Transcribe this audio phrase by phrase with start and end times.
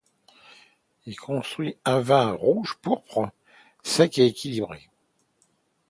[1.05, 3.29] Il produit un vin rouge-pourpre,
[3.83, 4.89] sec, équilibré.